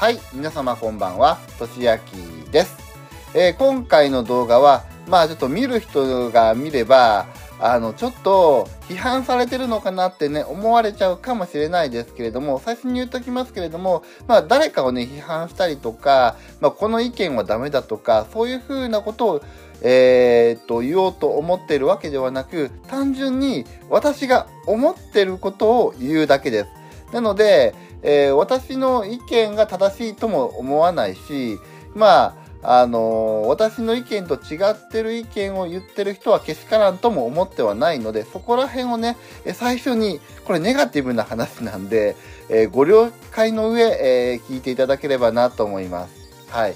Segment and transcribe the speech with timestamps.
[0.00, 2.12] はい、皆様こんばんは、としあき
[2.50, 2.74] です。
[3.34, 7.26] えー今回の動画は、まあちょっと見る人が見れば、
[7.60, 19.42] あの、ちょっと批判されてるのかなってね、思われちゃうかもしれないですけれども、最初に言っときますけれども、まあ誰かをね、批判したりとか、まあこの意見はダメだとか、そういうふうなことを、
[19.82, 26.70] えーっと、言おうと思っているわけではなく、単純に私が思ってることを言うだけです。
[27.12, 31.58] なので、えー私の意見が正しいとも思わないし、
[31.94, 39.16] まあ、あのー私の意見と違ってる意見を言ってる人はけしからんとも思ってはないので、そこら辺をね、
[39.54, 42.16] 最初に、これネガティブな話なんで、
[42.48, 46.14] えーご了解の上、え聞いていただければなと思います。
[46.50, 46.74] はい。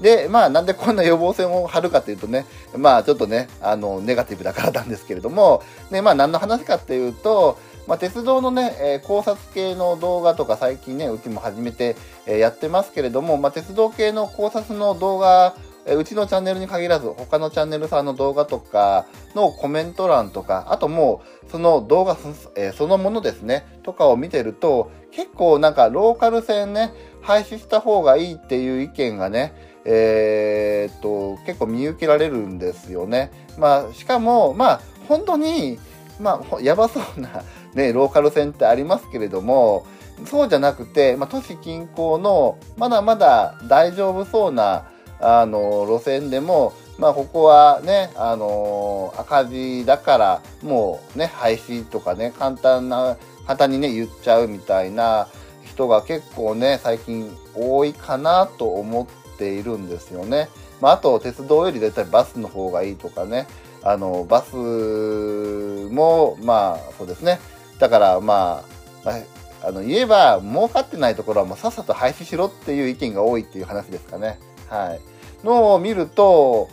[0.00, 15.54] で、まあ、なんでこんな予防線を張るかというとね、まあ、ちょっとね、あの、ネガティブだからなんですけれども、ね、まあ、何の話かっていうと、まあ、鉄道のね、えー考察系の動画とか最近ね、うちも始めて、えーやってますけれども、まあ、鉄道系の考察の動画、
[15.86, 29.52] えーうちのチャンネルに限らず、他のチャンネルさんの動画とかのコメント欄とか、あともう、その動画そ,、えそのものですね、とかを見てると、結構なんかローカル線ね、廃止した方がいいっていう意見がね、
[29.84, 33.30] えっと、結構見受けられるんですよね。
[33.58, 35.78] まあ、しかも、まあ、本当に、
[36.18, 37.42] まあ、やばそうな、
[37.74, 39.86] ね、ローカル線ってありますけれども、
[40.26, 44.86] そうじゃなくて、まあ、都市近郊の、まだまだ大丈夫そうな、
[45.20, 55.26] あの、路線でも、まあ、ここはね、あの赤字だから、もうね、廃止とかね、簡単な、簡単にね、言っちゃうみたいな
[55.64, 60.48] 人が結構ね、最近多いかなと思っているんですよね。
[60.80, 63.48] まあ、あと、鉄道より絶対バスの方がいいとかね、
[63.82, 67.40] あの、バスも、まあ、そうですね。
[67.78, 68.64] だから、ま
[69.04, 69.34] あ、まあ
[69.66, 74.38] あの言えば儲かってないところはもうさっさと廃止しろっていう意見が多いっていう話ですかね。
[74.68, 75.00] はい。
[75.46, 76.68] のを見ると、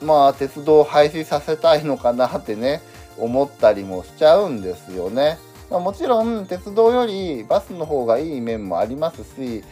[0.00, 2.82] まあ鉄道廃止させたいのかなってね、
[3.18, 5.38] 思ったりもしちゃうんですよね。
[5.70, 9.64] まあ、もちろん鉄道よりバスの方がいい面もありますし、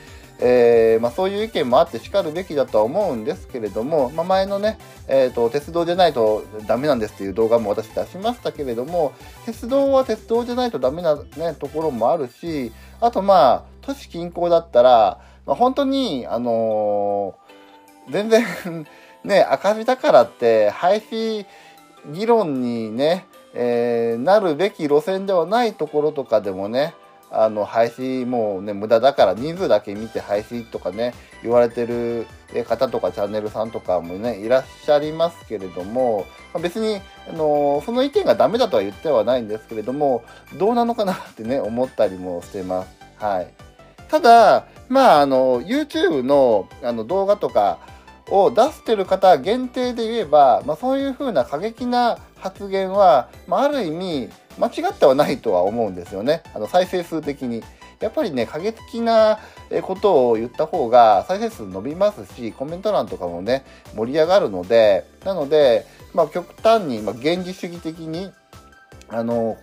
[0.45, 4.77] えーまあ、そういう意見もあってしかるべきだとは思うんですけれども、まあ、前のね、
[5.07, 9.13] えーと、鉄道じゃないとダメなんですっていう動画も私出しましたけれども、
[9.47, 17.43] 鉄道は鉄道じゃないとダメな、ね、ところもあるし、あとまあ、都市近郊だったら、まあ、本当に、あのー
[18.11, 18.45] 全然
[19.23, 21.47] ね、赤字だからって廃止
[22.13, 26.95] 議論にね、えーなるべき路線ではないところとかでもね、
[27.33, 32.27] あの廃止もうね無駄だから人数だけ見て廃止とかね言われてる
[32.69, 36.27] 方とかチャンネルさんとかもねいらっしゃいますけれども、
[36.61, 40.23] 別に、あのその意見がダメだとは言ってはないんですけれども
[40.59, 42.89] どうなのかなってね思ったりもしてます。
[43.17, 43.49] はい、
[44.09, 47.79] ただまああの YouTube のあの動画とか
[48.31, 54.29] を出してる方限定で言えば、まあ、そういうふうな過激な発言は、まあ、ある意味
[54.59, 57.63] 間違ってはないとは思うんですよねあの再生数的に。
[58.01, 59.39] やっぱりね過激な
[59.83, 68.33] ことを言った方が再生数伸びますしコメント欄とかもね盛り上がるのでなので、まあ、極端に、まあ、原理主義的に
[69.09, 69.57] あの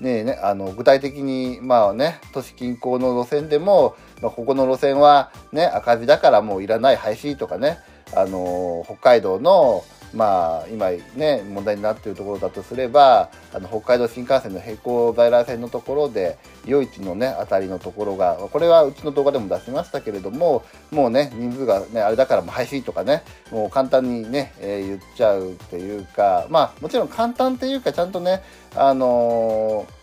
[0.00, 7.78] ねね、あの具体的にまあね都市近郊の路線でも、まあ、ここの路線はね赤字だからもういらない廃止とかね
[8.14, 9.84] あの北海道の
[10.14, 28.42] まあ今ね問題になっているところだとすればあの北海道新幹線の並行在来線のところで余市のね辺りのところがこれはうちの動画でも出しましたけれどももうね人数がねあれだからもう廃止とかねもう簡単にね、えー言っちゃうっていうかまあもちろん簡単っていうかちゃんとね
[28.74, 30.02] あのー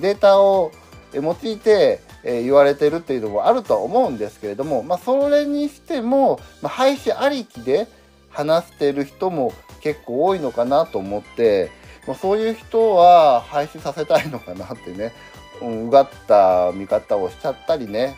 [0.00, 0.72] データを
[1.12, 7.88] 用いて、えー言われてるっていうのもあるとは思うんですけれども、まあ、それにしても、まあ、廃止ありきで
[8.30, 11.70] 話してる人も結構多いのかなと思って、
[12.06, 15.12] まあ、そういう人は廃止させたいのかなってね、
[15.60, 18.16] うん、うがった見方をしちゃったりね、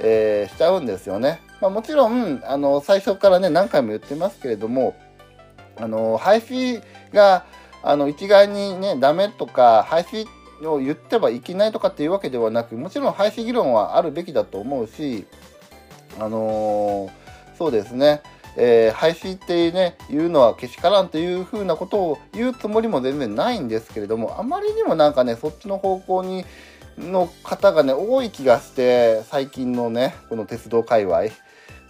[0.00, 1.40] えーしちゃうんですよね。
[1.60, 4.94] まあ、もちろんあの最初からね何回も言ってますけれども
[5.76, 7.44] あの廃止が
[7.82, 10.26] あの一概にねダメとか廃止
[10.64, 15.26] を言ってはいけないとかっていうわけではなくもちろん廃止議論はあるべきだと思うし
[16.18, 17.10] あのー
[17.56, 18.22] そうですね、
[18.56, 26.44] えー廃止ってね言うのはけしからんっていうふうなことを言うつもりも全然ないんですけれどもあまりにもなんかねそっちの方向に
[26.96, 31.24] の方がね多い気がして最近のねこの鉄道界隈。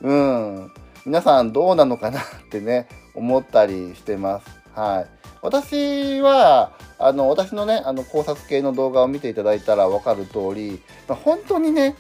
[0.01, 0.73] うん。
[1.05, 4.58] 皆さんどうなのかなってね思ったりしてます。
[4.75, 5.07] はい
[5.43, 11.97] 私はあの私のねあの考察系の動画を見ていただいたら分かる通り、まあ、本当にね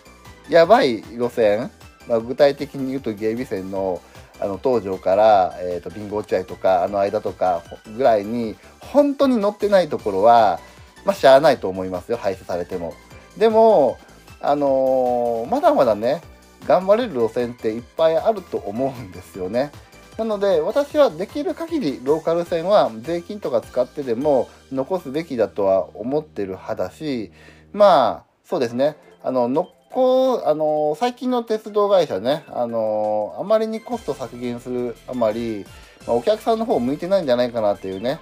[0.48, 1.70] やばい路線
[2.08, 4.00] まあ、具体的に言うと芸備線の
[4.40, 7.64] あの東条から、えーと、ビンゴ落合とかあの間とか
[7.96, 10.60] ぐらいに本当に乗ってないところは
[11.04, 12.94] まあしゃあないと思いますよ廃止されても。
[13.36, 13.98] でも
[14.40, 16.22] あのー、まだまだね
[16.66, 19.72] 頑張れる路線っていっぱいあると思うんですよね。
[20.18, 27.30] なので私はできる限りローカル線は税金とか使ってでも残すべきだとは思ってる派だし
[27.72, 28.96] まあそうですね。
[29.22, 35.64] あのこあの最近の鉄道会社ねあのあまりにコスト削減するあまり、
[36.06, 38.18] まあ、お客さんの方向いてないんじゃないかなっていうね。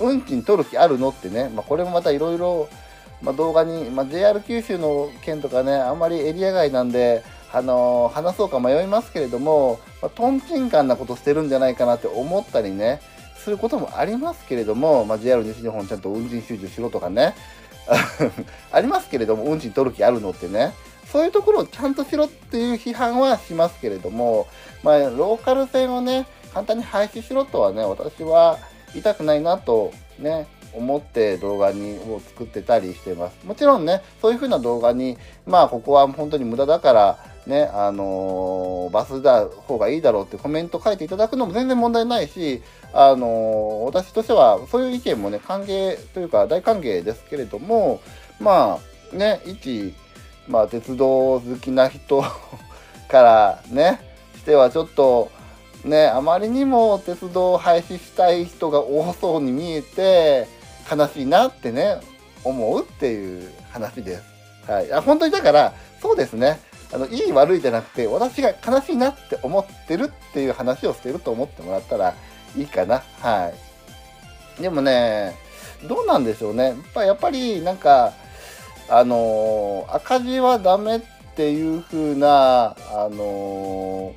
[0.00, 2.68] 運賃取る気あるのってね、まあ、これもまたいろいろ
[3.36, 13.00] 動画に、まあ、JR 九州の件とかねあんまりエリア外なんであの話そうか迷いますけれども、まあ、トンチンカンなことしてるんじゃないかなって思ったりね
[13.36, 17.34] することもありますけれども、まあ、JR 西日本ちゃんと運賃収集しろとかね
[18.70, 20.74] ありますけれども運賃取る気あるのってね
[21.10, 24.46] そういうところをちゃんとしろっていう批判はしますけれども、
[24.82, 28.58] まあ、ローカル線をね簡単に廃止しろとはね私は
[28.92, 33.46] 言いたくないなとね思って動画にを作ってたりしています。
[33.46, 35.16] もちろんねそういう風な動画に
[35.46, 37.18] まあここは本当に無駄だから
[37.48, 42.62] ねあのー、バスだ方がいいだろうってコメント書いていただくのも全然問題ないし
[42.92, 48.00] あのー、私としてはそういう意見もね歓迎というか大歓迎ですけれども
[48.38, 48.78] ま
[49.12, 49.94] あね一
[50.48, 52.24] まあ、鉄道好きな人
[53.08, 54.00] からね
[54.36, 55.30] してはちょっと
[55.84, 60.48] ねあまりにも鉄道を廃止したい人が多そうに見えて
[60.90, 61.98] 悲しいなってね
[62.44, 64.22] 思うっていう話です。
[64.66, 66.60] はい、あ本当にだからそうですね
[66.92, 72.14] あのいい悪いじゃなくて私が悲しいなって思ってるっていう話をしてると思ってもらったら
[72.56, 73.02] いいかな。
[73.20, 73.52] は
[74.58, 75.36] い、でもね
[75.86, 76.74] どうなんでしょうね。
[76.94, 78.14] やっぱりなんか
[78.88, 81.00] あの赤字はダメっ
[81.36, 84.14] ていう風なあの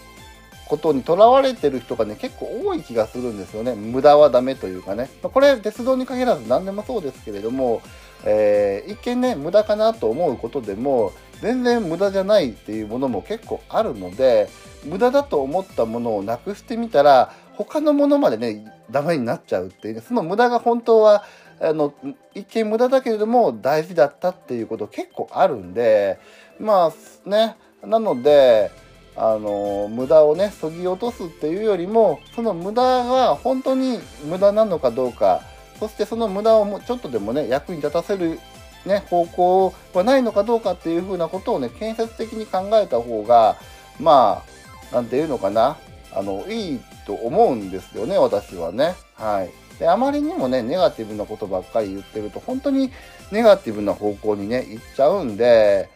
[0.65, 3.75] ことにとらわれてる人がね結構多い気がするんですよね。
[3.75, 5.09] 無駄はダメというかね。
[5.21, 7.81] これ鉄道に限らず何でもそうですけれども、
[8.23, 14.49] えー、一見ね無駄かなと思うことでも全然無駄じゃないっていうものも結構あるので
[14.85, 21.23] 無駄だと思ったものをなくしてみたら他のものまでねダメになっちゃうっていう、ね、その無駄が本当は
[21.59, 21.93] あの
[22.33, 26.19] 一見無駄だけれども大事だったっていうこと結構あるんで
[26.59, 26.91] ま
[27.25, 28.71] あねなので
[29.15, 35.41] あの無駄をねそぎ落とすっていうよりもその無駄が本当に無駄なのかどうか
[35.79, 38.39] そしてその無駄をもちょっとでもね役に立たせる、
[38.85, 43.57] ね、方向はないのかどうかっていうふうなことをね建設的に考えた方が
[43.99, 44.43] ま
[44.91, 45.77] あ何て言うのかな
[46.13, 48.95] あのいいと思うんですよね私はね。
[49.15, 52.91] はいであまりにもねネガティブなことばっかり言ってると本当に
[53.31, 55.89] ネガティブな方向にね行っちゃうんで、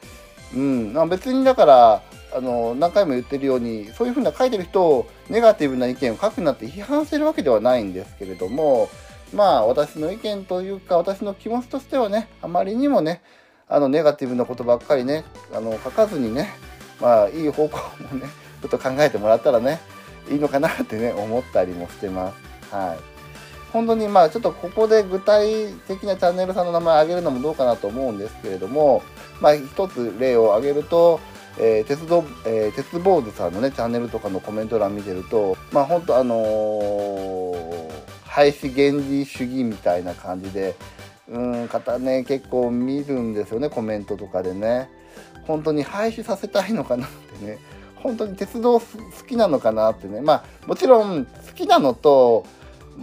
[0.56, 2.02] うん、別にだから
[2.36, 8.90] あの何回も言ってるようにそういうふうな書いてる人をネガティブな意見を書くなって批判してるわけではないんですけれども
[9.34, 13.22] まあ私の意見というか私の気持ちとしてはねあまりにもね
[13.68, 16.54] あのネガティブなことばっかりねあの書かずにね
[17.02, 17.78] まあいい方向
[18.12, 18.28] もね
[18.62, 19.80] ちょっと考えてもらったらね
[20.30, 22.34] いいのかなってね思ったりもしてま
[22.70, 22.76] す。
[22.76, 23.16] はい
[23.76, 29.04] 本当にまあちょっとここで具体的なチャンネルさんの名前を挙げるのもどうかなと思うんですけれども、
[29.42, 31.20] まあ一つ例を挙げると、
[31.60, 37.45] えー、鉄道、えー、鉄坊主さんのね、チャンネルとかのコメント欄見てると、まあ本当あのー、
[38.36, 40.76] 廃止原理主義みたいな感じで、
[41.30, 44.90] うん、方ね、結構見るんですよね、コメントとかでね。
[45.48, 47.60] 本当に廃止させたいのかなってね。
[47.96, 48.86] 本当に鉄道好
[49.26, 50.20] きなのかなってね。
[50.20, 52.46] まあもちろん好きなのと、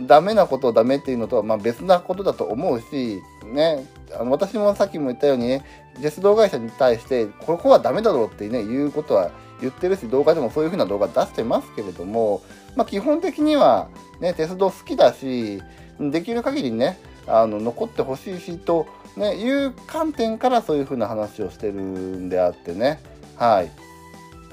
[0.06, 3.22] ダメなことをダメっていうのとはまあ別なことだと思うし、
[3.54, 5.64] ね、あの私もさっきも言ったようにね、
[6.02, 9.30] 鉄道会社に対して、ここはダメだろうってね、言うことは
[9.62, 12.42] 言ってるし、動画でもそういう風な動画出してますけれども、
[12.76, 13.88] まあ基本的には
[14.20, 15.62] ね、鉄道好きだし、
[15.98, 23.00] できる限りね、あの残ってほしいしと、ね、いう観点からそういう風な話をしてるんであってね。
[23.36, 23.70] はい。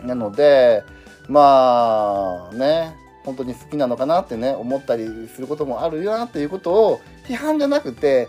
[0.05, 0.83] なので、
[1.27, 2.95] まあね、
[3.29, 8.27] 本当に好きなのかなってね思ったりすることもあるよなっていうことを批判じゃなくて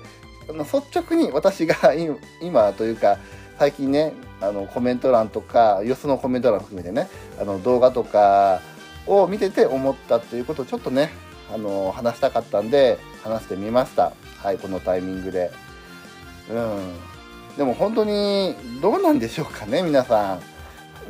[0.49, 1.77] 率直に私が
[2.43, 3.19] 今というか
[3.59, 7.09] 最近ねあのコメント欄とかよそのコメント欄含めてね
[7.41, 8.61] あの動画とか
[9.07, 11.11] を見てて思ったっていうことをちょっとね
[11.53, 15.51] あの話したかったんで話してみましたはいこのタイミングで
[16.51, 16.95] うん
[17.57, 20.41] でも本当にどうなんでしょうかね皆さん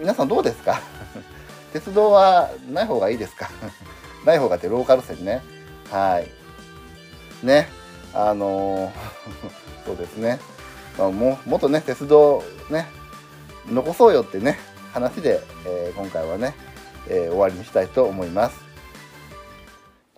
[0.00, 0.80] 皆さんどうですか？
[1.74, 3.50] 鉄道はない方がいいですか？
[4.24, 5.42] ない方がってローカル線ね。
[5.90, 7.46] はい。
[7.46, 7.68] ね。
[8.14, 8.90] あのー、
[9.86, 10.40] そうですね。
[10.98, 12.86] まあ、ももっとね、鉄道ね、
[13.68, 14.58] 残そうよってね、
[14.92, 16.54] 話で、えー、今回はね、
[17.08, 18.70] えー、終わりにしたいと思います。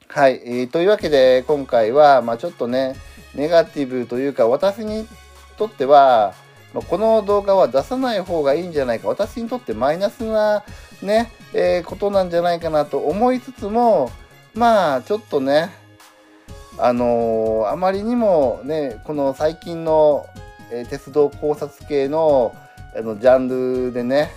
[0.09, 2.97] はい、えー、というわけで今回は、まあ、ちょっとね
[3.35, 5.09] ネガティブというか私に
[5.57, 6.35] とっては
[6.89, 10.65] この動画は出さない方がいいんじゃないか私にとってマイナスな
[11.01, 14.11] ね、えー、ことなんじゃないかなと思いつつも
[14.55, 15.71] まあちょっとね
[16.79, 20.27] あのー、あまりにもねこの最近の、
[20.71, 22.55] えー、鉄道考察系の
[22.97, 23.49] あのジャン
[23.87, 24.31] ルでね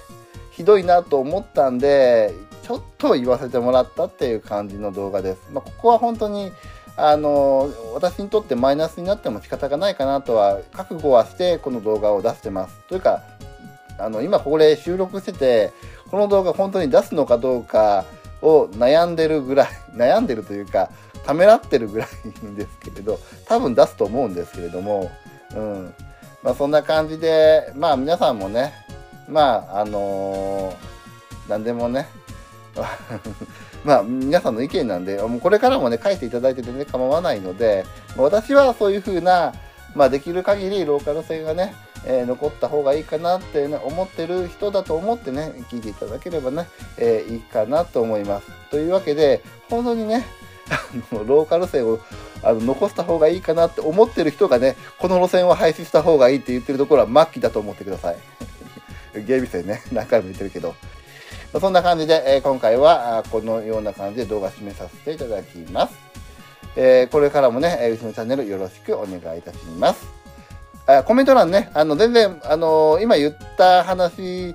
[0.51, 2.33] ひどいなと思ったんで
[2.63, 5.41] ちょっと言わせてもらったっていう感じの動画です。
[5.51, 6.51] まあ、ここは本当に
[6.97, 12.79] あの私にとってマイナスになっても仕方がないかなとは覚悟はしてこの動画を出してます。
[12.88, 13.21] というか
[14.00, 15.74] あの今ここで収録してて
[16.09, 18.05] この動画本当に出すのかどうか
[18.41, 20.89] を悩んでるぐらい 悩んでるというか
[21.25, 22.07] ためらってるぐらい
[22.55, 25.12] ですけれど多分出すと思うんですけれども、
[25.55, 25.93] うん
[26.46, 28.72] まあ、そんな感じでまあ皆さんもね
[29.28, 32.08] まああのー、何でもね
[33.84, 37.84] まあ皆さんの意見なんでもうこれからもね書いていただいててね構わないので
[38.16, 39.54] 私はそういう風な
[39.96, 41.75] まあできる限りローカル性がね
[42.08, 48.48] えー、残った方がいいかなって、ね、思ってる人だと思ってね聞いていただければね、えー、いいかなと思います。
[48.70, 50.24] というわけで本当にね
[50.70, 52.00] あのローカル線を
[52.46, 58.18] あの残した方がいいかなって思ってる人がねこの路線を廃止した方がいいって言ってるところは末期だと思ってください。
[59.25, 60.75] ゲーム線ね何回も言ってるけど。
[61.60, 65.96] そんな感じで、え、今回はこのような感じで動画締めさせていただきます。
[66.75, 70.06] え、これからもね、うちのチャンネルよろしくお願いいたします。
[70.86, 74.54] あコメント欄ね、あの、全然、あの、今言った話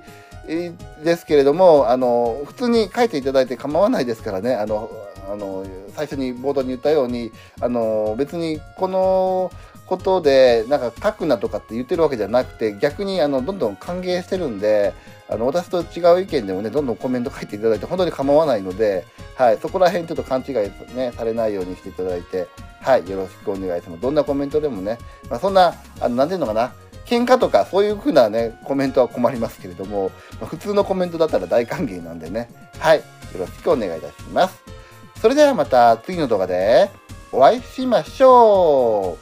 [1.03, 4.91] ですけれども、あの、普通に書いていただいて構わないですからね、あの、
[5.31, 9.51] あの、最初に冒頭に言ったように、あの、別にこの、
[9.91, 14.93] ことでなんか書くなとかって言ってるわけじゃなくて逆にあのどんどん歓迎してるんで
[15.27, 20.55] あの私と違う意見でもねどんどんコメント書いていただいて本当に構わないので、はい、そこら辺ちょっと勘違い、
[20.95, 22.47] ね、されないようにしていただいて、
[22.79, 24.01] はい、よろしくお願いします。
[24.01, 24.97] どんなコメントでもね、
[25.29, 26.73] まあ、そんな、あの、なんていうのかな、
[27.05, 33.03] 喧嘩とかそういう風なね、コメントは困りますけれども、ま、普通のコメントだったら大歓迎なんでね、はい、よ
[33.39, 34.80] ろしくお願いいたします。
[35.21, 36.89] それではまた次の動画で
[37.31, 39.19] お会いしましょ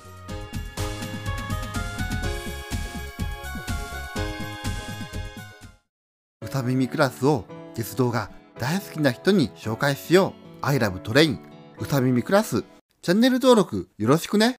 [6.42, 7.44] う歌耳クラスを
[7.76, 10.66] 鉄道が大好きな人に紹介しよう。
[10.66, 11.38] I love train
[11.78, 12.64] 歌耳クラス
[13.02, 14.56] チャンネル登録よろしくね。